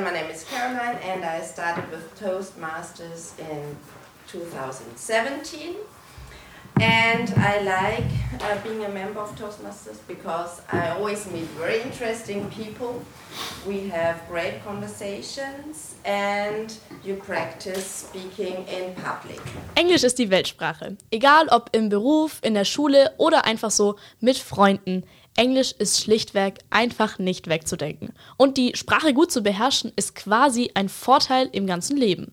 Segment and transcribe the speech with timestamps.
[0.00, 3.76] my name is Caroline, and I started with Toastmasters in
[4.26, 5.76] 2017.
[6.80, 8.10] And I like
[8.40, 13.02] uh, being a member of Toastmasters because I always meet very interesting people.
[13.68, 16.74] We have great conversations and
[17.04, 19.40] you practice speaking in public.
[19.76, 20.96] Englisch ist die Weltsprache.
[21.10, 25.04] Egal ob im Beruf, in der Schule oder einfach so mit Freunden.
[25.36, 28.12] Englisch ist schlichtweg einfach nicht wegzudenken.
[28.36, 32.32] Und die Sprache gut zu beherrschen ist quasi ein Vorteil im ganzen Leben.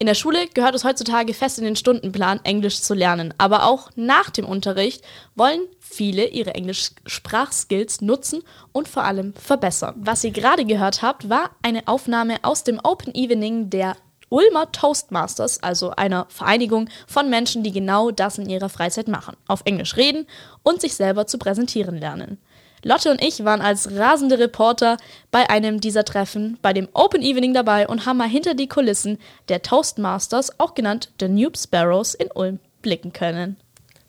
[0.00, 3.34] In der Schule gehört es heutzutage fest in den Stundenplan, Englisch zu lernen.
[3.36, 5.02] Aber auch nach dem Unterricht
[5.34, 9.96] wollen viele ihre Englisch-Sprachskills nutzen und vor allem verbessern.
[9.98, 13.96] Was ihr gerade gehört habt, war eine Aufnahme aus dem Open Evening der
[14.30, 19.36] Ulmer Toastmasters, also einer Vereinigung von Menschen, die genau das in ihrer Freizeit machen.
[19.46, 20.26] Auf Englisch reden
[20.62, 22.38] und sich selber zu präsentieren lernen.
[22.84, 24.98] Lotte und ich waren als rasende Reporter
[25.30, 29.18] bei einem dieser Treffen, bei dem Open Evening dabei und haben mal hinter die Kulissen
[29.48, 33.56] der Toastmasters, auch genannt The Noob Sparrows, in Ulm blicken können.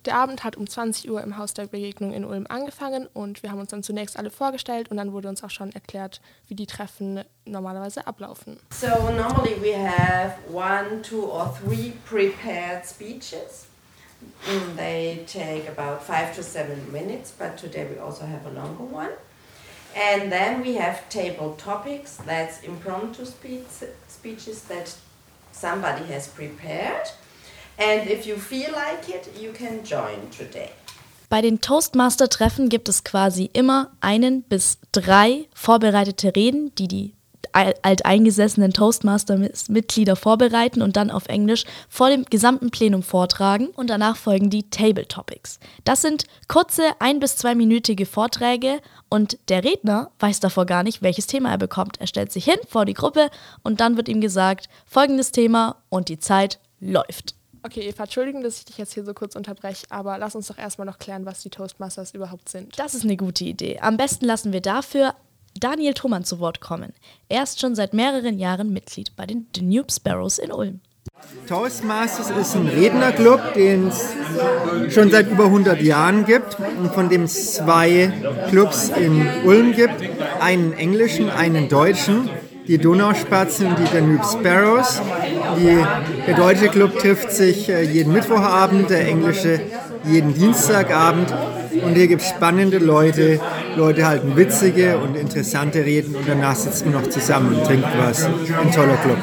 [0.10, 3.52] Der Abend hat um 20 Uhr im Haus der Begegnung in Ulm angefangen und wir
[3.52, 6.66] haben uns dann zunächst alle vorgestellt und dann wurde uns auch schon erklärt, wie die
[6.66, 8.60] Treffen normalerweise ablaufen.
[8.72, 13.68] So normally we have one, two or three prepared speeches.
[14.48, 18.92] Mm, they take about five to seven minutes, but today we also have a longer
[18.92, 19.12] one.
[19.96, 23.68] And then we have table topics, that's impromptu speech,
[24.08, 24.92] speeches that
[25.52, 27.12] somebody has prepared.
[27.80, 30.70] And if you feel like it, you can join today.
[31.30, 37.14] Bei den Toastmaster-Treffen gibt es quasi immer einen bis drei vorbereitete Reden, die die
[37.54, 43.68] alteingesessenen Toastmaster-Mitglieder vorbereiten und dann auf Englisch vor dem gesamten Plenum vortragen.
[43.70, 45.60] Und danach folgen die Table Topics.
[45.84, 51.28] Das sind kurze, ein- bis zweiminütige Vorträge und der Redner weiß davor gar nicht, welches
[51.28, 52.00] Thema er bekommt.
[52.00, 53.30] Er stellt sich hin vor die Gruppe
[53.64, 57.36] und dann wird ihm gesagt, folgendes Thema und die Zeit läuft.
[57.64, 60.58] Okay, Eva, Entschuldigung, dass ich dich jetzt hier so kurz unterbreche, aber lass uns doch
[60.58, 62.77] erstmal noch klären, was die Toastmasters überhaupt sind.
[62.80, 63.80] Das ist eine gute Idee.
[63.80, 65.14] Am besten lassen wir dafür
[65.59, 66.93] Daniel Thomann zu Wort kommen.
[67.27, 70.80] Er ist schon seit mehreren Jahren Mitglied bei den Danube Sparrows in Ulm.
[71.47, 74.14] Toastmasters ist ein Rednerclub, den es
[74.93, 78.11] schon seit über 100 Jahren gibt und von dem es zwei
[78.49, 80.02] Clubs in Ulm gibt.
[80.39, 82.30] Einen englischen, einen deutschen.
[82.67, 85.02] Die Donauspatzen und die Danube Sparrows.
[85.58, 85.86] Die,
[86.27, 89.61] der deutsche Club trifft sich äh, jeden Mittwochabend, der englische
[90.05, 91.33] jeden Dienstagabend.
[91.83, 93.39] Und hier gibt es spannende Leute.
[93.76, 98.26] Leute halten witzige und interessante Reden und danach sitzen wir noch zusammen und trinken was.
[98.26, 99.17] Ein toller Club.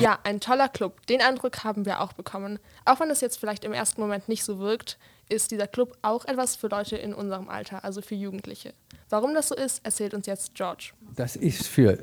[0.00, 1.06] Ja, ein toller Club.
[1.06, 2.58] Den Eindruck haben wir auch bekommen.
[2.84, 4.98] Auch wenn es jetzt vielleicht im ersten Moment nicht so wirkt,
[5.32, 8.74] ist dieser Club auch etwas für Leute in unserem Alter, also für Jugendliche.
[9.10, 10.92] Warum das so ist, erzählt uns jetzt George.
[11.16, 11.98] Das ist für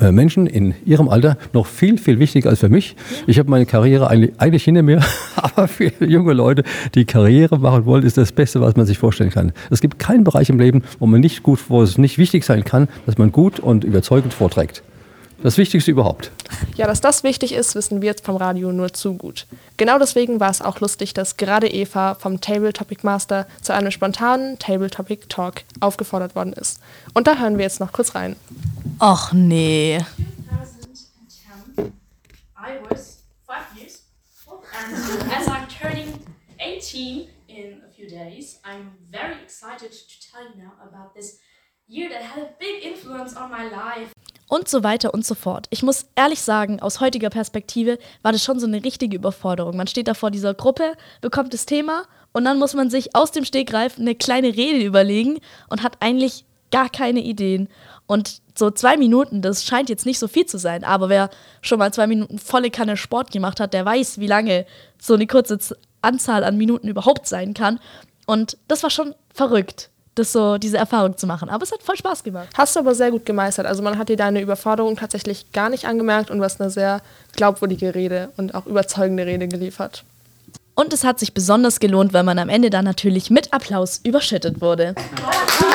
[0.00, 2.96] äh, Menschen in ihrem Alter noch viel, viel wichtiger als für mich.
[3.28, 5.00] Ich habe meine Karriere eigentlich hinter mir,
[5.36, 9.30] aber für junge Leute, die Karriere machen wollen, ist das Beste, was man sich vorstellen
[9.30, 9.52] kann.
[9.70, 12.64] Es gibt keinen Bereich im Leben, wo man nicht gut, wo es nicht wichtig sein
[12.64, 14.82] kann, dass man gut und überzeugend vorträgt.
[15.42, 16.30] Das Wichtigste überhaupt.
[16.76, 19.46] Ja, dass das wichtig ist, wissen wir jetzt vom Radio nur zu gut.
[19.76, 23.90] Genau deswegen war es auch lustig, dass gerade Eva vom Table Topic Master zu einem
[23.90, 26.80] spontanen Table Topic Talk aufgefordert worden ist.
[27.12, 28.36] Und da hören wir jetzt noch kurz rein.
[29.00, 29.98] Och nee.
[30.48, 31.92] 2010,
[32.56, 34.02] I was five years
[34.46, 36.20] old, and as I'm turning
[36.58, 41.38] 18 in a few days, I'm very excited to tell you now about this
[41.86, 44.12] year that had a big influence on my life.
[44.48, 45.66] Und so weiter und so fort.
[45.70, 49.76] Ich muss ehrlich sagen, aus heutiger Perspektive war das schon so eine richtige Überforderung.
[49.76, 53.30] Man steht da vor dieser Gruppe, bekommt das Thema und dann muss man sich aus
[53.30, 55.38] dem Stegreif eine kleine Rede überlegen
[55.68, 57.68] und hat eigentlich gar keine Ideen.
[58.06, 61.30] Und so zwei Minuten, das scheint jetzt nicht so viel zu sein, aber wer
[61.62, 64.66] schon mal zwei Minuten volle Kanne Sport gemacht hat, der weiß, wie lange
[65.00, 65.58] so eine kurze
[66.02, 67.80] Anzahl an Minuten überhaupt sein kann.
[68.26, 71.48] Und das war schon verrückt das so, diese Erfahrung zu machen.
[71.48, 72.48] Aber es hat voll Spaß gemacht.
[72.54, 73.66] Hast du aber sehr gut gemeistert.
[73.66, 77.00] Also man hat dir deine Überforderung tatsächlich gar nicht angemerkt und du hast eine sehr
[77.36, 80.04] glaubwürdige Rede und auch überzeugende Rede geliefert.
[80.76, 84.60] Und es hat sich besonders gelohnt, weil man am Ende dann natürlich mit Applaus überschüttet
[84.60, 84.94] wurde.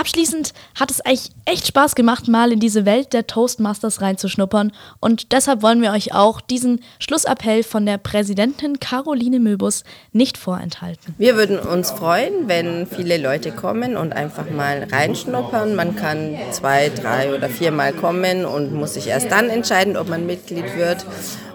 [0.00, 4.72] Abschließend hat es eigentlich echt Spaß gemacht, mal in diese Welt der Toastmasters reinzuschnuppern.
[4.98, 11.14] Und deshalb wollen wir euch auch diesen Schlussappell von der Präsidentin Caroline Möbus nicht vorenthalten.
[11.18, 15.74] Wir würden uns freuen, wenn viele Leute kommen und einfach mal reinschnuppern.
[15.74, 20.24] Man kann zwei, drei oder viermal kommen und muss sich erst dann entscheiden, ob man
[20.24, 21.04] Mitglied wird.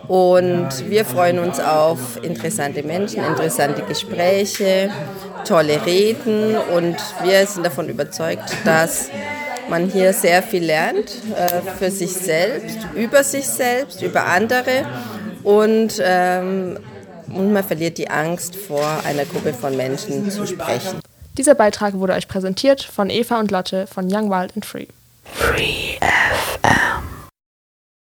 [0.08, 4.90] Und wir freuen uns auf interessante Menschen, interessante Gespräche,
[5.46, 9.10] tolle Reden und wir sind davon überzeugt, dass
[9.70, 14.86] man hier sehr viel lernt äh, für sich selbst, über sich selbst, über andere
[15.44, 16.80] und, ähm,
[17.28, 21.00] und man verliert die Angst vor einer Gruppe von Menschen zu sprechen.
[21.38, 24.88] Dieser Beitrag wurde euch präsentiert von Eva und Lotte von Young Wild and Free.
[25.34, 25.98] Free.